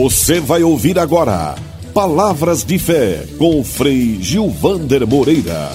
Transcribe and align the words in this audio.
Você 0.00 0.38
vai 0.38 0.62
ouvir 0.62 0.96
agora 0.96 1.56
Palavras 1.92 2.64
de 2.64 2.78
Fé 2.78 3.26
com 3.36 3.64
Frei 3.64 4.22
Gilvander 4.22 5.04
Moreira. 5.04 5.70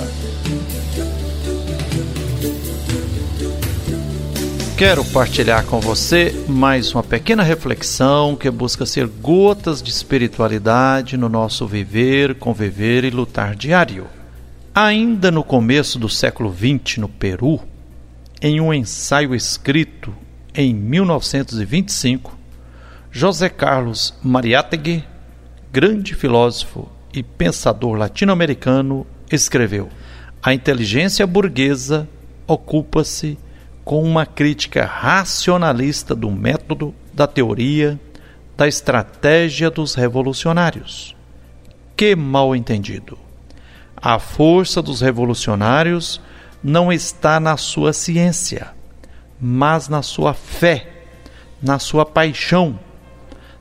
Quero 4.77 5.03
partilhar 5.03 5.65
com 5.65 5.81
você 5.81 6.33
mais 6.47 6.93
uma 6.93 7.03
pequena 7.03 7.43
reflexão 7.43 8.33
que 8.33 8.49
busca 8.49 8.85
ser 8.85 9.07
gotas 9.07 9.83
de 9.83 9.91
espiritualidade 9.91 11.17
no 11.17 11.27
nosso 11.27 11.67
viver, 11.67 12.35
conviver 12.35 13.03
e 13.03 13.09
lutar 13.09 13.57
diário. 13.57 14.07
Ainda 14.73 15.31
no 15.31 15.43
começo 15.43 15.99
do 15.99 16.07
século 16.07 16.49
XX, 16.49 16.99
no 16.99 17.09
Peru, 17.09 17.59
em 18.41 18.61
um 18.61 18.73
ensaio 18.73 19.35
escrito 19.35 20.15
em 20.55 20.73
1925, 20.73 22.42
José 23.15 23.47
Carlos 23.47 24.11
Mariátegui, 24.23 25.03
grande 25.71 26.15
filósofo 26.15 26.89
e 27.13 27.21
pensador 27.21 27.95
latino-americano, 27.95 29.05
escreveu: 29.31 29.87
A 30.41 30.51
inteligência 30.51 31.27
burguesa 31.27 32.09
ocupa-se 32.47 33.37
com 33.85 34.01
uma 34.01 34.25
crítica 34.25 34.83
racionalista 34.83 36.15
do 36.15 36.31
método, 36.31 36.91
da 37.13 37.27
teoria, 37.27 37.99
da 38.57 38.67
estratégia 38.67 39.69
dos 39.69 39.93
revolucionários. 39.93 41.15
Que 41.95 42.15
mal 42.15 42.55
entendido! 42.55 43.15
A 43.95 44.17
força 44.17 44.81
dos 44.81 45.01
revolucionários 45.01 46.19
não 46.63 46.91
está 46.91 47.39
na 47.39 47.57
sua 47.57 47.93
ciência, 47.93 48.73
mas 49.39 49.87
na 49.87 50.01
sua 50.01 50.33
fé, 50.33 51.05
na 51.61 51.77
sua 51.77 52.07
paixão 52.07 52.79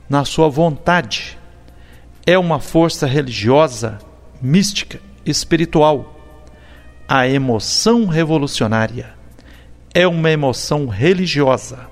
na 0.09 0.25
sua 0.25 0.49
vontade. 0.49 1.37
É 2.25 2.37
uma 2.37 2.59
força 2.59 3.05
religiosa, 3.05 3.99
mística, 4.41 4.99
espiritual. 5.25 6.19
A 7.07 7.27
emoção 7.27 8.05
revolucionária 8.05 9.13
é 9.93 10.07
uma 10.07 10.31
emoção 10.31 10.87
religiosa. 10.87 11.87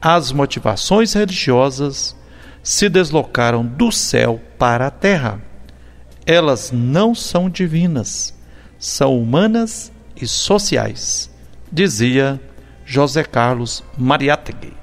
As 0.00 0.30
motivações 0.32 1.12
religiosas 1.12 2.16
se 2.62 2.88
deslocaram 2.88 3.64
do 3.64 3.90
céu 3.90 4.40
para 4.58 4.86
a 4.86 4.90
terra. 4.90 5.40
Elas 6.24 6.70
não 6.72 7.14
são 7.14 7.48
divinas, 7.48 8.34
são 8.78 9.18
humanas 9.18 9.90
e 10.14 10.26
sociais, 10.26 11.30
dizia 11.72 12.40
José 12.84 13.24
Carlos 13.24 13.82
Mariátegui 13.96 14.78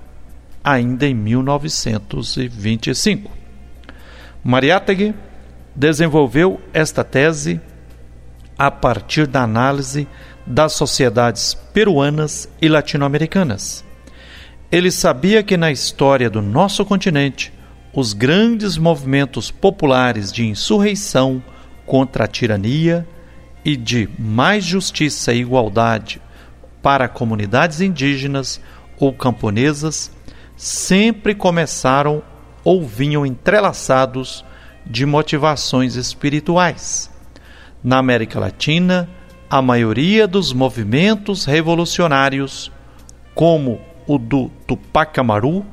ainda 0.66 1.05
em 1.05 1.13
1925. 1.13 3.31
Mariátegui 4.44 5.13
desenvolveu 5.75 6.59
esta 6.73 7.03
tese 7.03 7.61
a 8.58 8.71
partir 8.71 9.27
da 9.27 9.43
análise 9.43 10.08
das 10.45 10.73
sociedades 10.73 11.53
peruanas 11.71 12.49
e 12.59 12.67
latino-americanas. 12.67 13.86
Ele 14.71 14.89
sabia 14.89 15.43
que 15.43 15.55
na 15.55 15.71
história 15.71 16.27
do 16.30 16.41
nosso 16.41 16.83
continente, 16.83 17.53
os 17.93 18.13
grandes 18.13 18.75
movimentos 18.77 19.52
populares 19.52 20.31
de 20.31 20.47
insurreição 20.47 21.43
contra 21.86 22.25
a 22.25 22.27
tirania 22.27 23.08
e 23.63 23.77
de 23.77 24.09
mais 24.17 24.63
justiça 24.63 25.31
e 25.31 25.41
igualdade 25.41 26.19
para 26.81 27.08
comunidades 27.08 27.81
indígenas 27.81 28.59
ou 28.99 29.13
camponesas 29.13 30.14
sempre 30.56 31.36
começaram 31.36 32.23
ou 32.64 32.84
vinham 32.84 33.25
entrelaçados 33.25 34.44
de 34.86 35.06
motivações 35.06 35.95
espirituais. 35.95 37.11
Na 37.83 37.98
América 37.98 38.39
Latina, 38.39 39.10
a 39.49 39.61
maioria 39.61 40.27
dos 40.27 40.54
movimentos 40.54 41.45
revolucionários, 41.45 42.71
como 43.33 43.80
o 44.08 44.17
do 44.17 44.49
Tupac 44.67 45.20
Amaru 45.20 45.66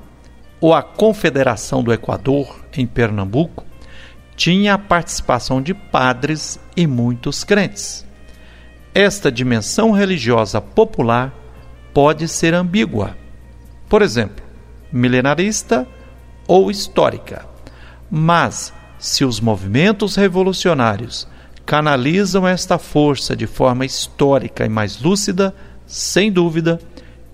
ou 0.60 0.74
a 0.74 0.82
Confederação 0.82 1.82
do 1.82 1.92
Equador 1.92 2.64
em 2.76 2.86
Pernambuco, 2.86 3.64
tinha 4.36 4.74
a 4.74 4.78
participação 4.78 5.60
de 5.60 5.74
padres 5.74 6.58
e 6.76 6.86
muitos 6.86 7.44
crentes. 7.44 8.06
Esta 8.94 9.32
dimensão 9.32 9.90
religiosa 9.90 10.60
popular 10.60 11.32
pode 11.94 12.28
ser 12.28 12.52
ambígua. 12.52 13.16
Por 13.88 14.02
exemplo, 14.02 14.41
milenarista 14.92 15.86
ou 16.46 16.70
histórica. 16.70 17.46
Mas, 18.10 18.72
se 18.98 19.24
os 19.24 19.40
movimentos 19.40 20.16
revolucionários 20.16 21.26
canalizam 21.64 22.46
esta 22.46 22.78
força 22.78 23.34
de 23.34 23.46
forma 23.46 23.84
histórica 23.84 24.64
e 24.64 24.68
mais 24.68 25.00
lúcida, 25.00 25.54
sem 25.86 26.30
dúvida, 26.30 26.78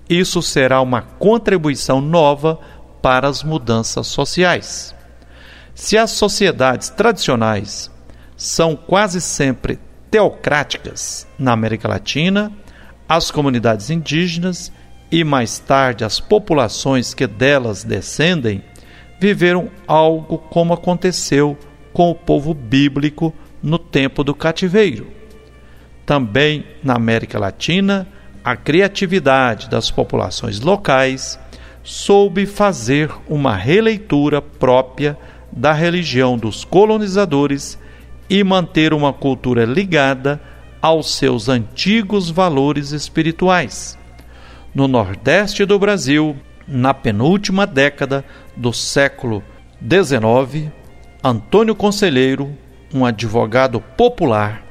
isso 0.08 0.40
será 0.40 0.80
uma 0.80 1.02
contribuição 1.02 2.00
nova 2.00 2.58
para 3.02 3.28
as 3.28 3.42
mudanças 3.42 4.06
sociais. 4.06 4.94
Se 5.74 5.96
as 5.96 6.10
sociedades 6.10 6.88
tradicionais 6.88 7.90
são 8.36 8.74
quase 8.74 9.20
sempre 9.20 9.78
teocráticas 10.10 11.26
na 11.38 11.52
América 11.52 11.88
Latina, 11.88 12.52
as 13.08 13.30
comunidades 13.30 13.90
indígenas 13.90 14.72
e 15.10 15.24
mais 15.24 15.58
tarde 15.58 16.04
as 16.04 16.20
populações 16.20 17.14
que 17.14 17.26
delas 17.26 17.82
descendem 17.82 18.62
viveram 19.18 19.70
algo 19.86 20.38
como 20.38 20.74
aconteceu 20.74 21.56
com 21.92 22.10
o 22.10 22.14
povo 22.14 22.54
bíblico 22.54 23.32
no 23.62 23.78
tempo 23.78 24.22
do 24.22 24.34
cativeiro. 24.34 25.08
Também 26.06 26.64
na 26.82 26.94
América 26.94 27.38
Latina, 27.38 28.06
a 28.44 28.54
criatividade 28.54 29.68
das 29.68 29.90
populações 29.90 30.60
locais 30.60 31.38
soube 31.82 32.46
fazer 32.46 33.10
uma 33.28 33.56
releitura 33.56 34.40
própria 34.40 35.18
da 35.50 35.72
religião 35.72 36.36
dos 36.36 36.64
colonizadores 36.64 37.78
e 38.28 38.44
manter 38.44 38.92
uma 38.92 39.12
cultura 39.12 39.64
ligada 39.64 40.40
aos 40.80 41.16
seus 41.16 41.48
antigos 41.48 42.30
valores 42.30 42.92
espirituais 42.92 43.98
no 44.78 44.86
nordeste 44.86 45.64
do 45.64 45.76
Brasil, 45.76 46.36
na 46.68 46.94
penúltima 46.94 47.66
década 47.66 48.24
do 48.56 48.72
século 48.72 49.42
XIX, 49.82 50.70
Antônio 51.20 51.74
Conselheiro, 51.74 52.56
um 52.94 53.04
advogado 53.04 53.80
popular, 53.80 54.62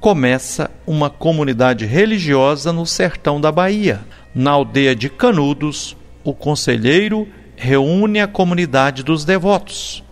começa 0.00 0.68
uma 0.84 1.08
comunidade 1.08 1.86
religiosa 1.86 2.72
no 2.72 2.84
sertão 2.84 3.40
da 3.40 3.52
Bahia. 3.52 4.00
Na 4.34 4.50
aldeia 4.50 4.92
de 4.92 5.08
Canudos, 5.08 5.96
o 6.24 6.34
conselheiro 6.34 7.28
reúne 7.54 8.18
a 8.18 8.26
comunidade 8.26 9.04
dos 9.04 9.24
devotos. 9.24 10.02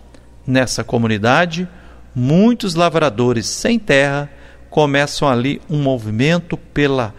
Nessa 0.47 0.85
comunidade, 0.85 1.67
muitos 2.15 2.75
lavradores 2.75 3.45
sem 3.45 3.77
terra 3.77 4.29
começam 4.69 5.27
ali 5.27 5.61
um 5.69 5.81
movimento 5.83 6.55
pela 6.55 7.13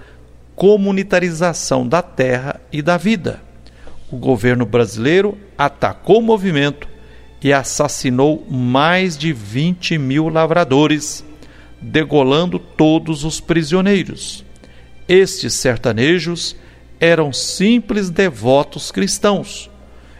comunitarização 0.58 1.86
da 1.86 2.02
terra 2.02 2.60
e 2.72 2.82
da 2.82 2.96
vida. 2.96 3.40
O 4.10 4.16
governo 4.16 4.66
brasileiro 4.66 5.38
atacou 5.56 6.18
o 6.18 6.22
movimento 6.22 6.88
e 7.40 7.52
assassinou 7.52 8.44
mais 8.50 9.16
de 9.16 9.32
20 9.32 9.96
mil 9.98 10.28
lavradores, 10.28 11.24
degolando 11.80 12.58
todos 12.58 13.22
os 13.22 13.38
prisioneiros. 13.38 14.44
Estes 15.08 15.54
sertanejos 15.54 16.56
eram 16.98 17.32
simples 17.32 18.10
devotos 18.10 18.90
cristãos, 18.90 19.70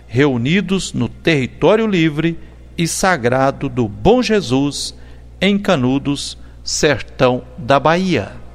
reunidos 0.07 0.93
no 0.93 1.09
território 1.09 1.85
livre 1.85 2.39
e 2.77 2.87
sagrado 2.87 3.69
do 3.69 3.89
Bom 3.89 4.23
Jesus, 4.23 4.95
em 5.41 5.59
Canudos, 5.59 6.39
sertão 6.63 7.43
da 7.59 7.81
Bahia. 7.81 8.48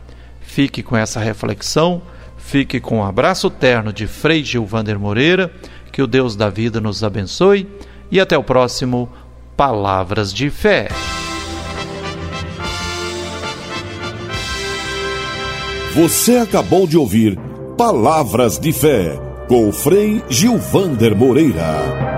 Fique 0.53 0.83
com 0.83 0.95
essa 0.95 1.19
reflexão, 1.19 1.99
fique 2.37 2.79
com 2.79 2.99
um 2.99 3.03
abraço 3.03 3.49
terno 3.49 3.91
de 3.91 4.05
Frei 4.05 4.43
Gilvander 4.43 4.99
Moreira, 4.99 5.51
que 5.91 5.99
o 5.99 6.05
Deus 6.05 6.35
da 6.35 6.47
vida 6.47 6.79
nos 6.79 7.03
abençoe 7.03 7.67
e 8.11 8.19
até 8.19 8.37
o 8.37 8.43
próximo 8.43 9.09
Palavras 9.57 10.31
de 10.31 10.51
Fé. 10.51 10.89
Você 15.95 16.37
acabou 16.37 16.85
de 16.85 16.99
ouvir 16.99 17.35
Palavras 17.75 18.59
de 18.59 18.71
Fé 18.71 19.19
com 19.47 19.69
o 19.69 19.71
Frei 19.71 20.23
Gilvander 20.29 21.15
Moreira. 21.15 22.12